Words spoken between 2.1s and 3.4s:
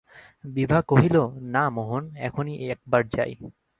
এখনই একবার যাই।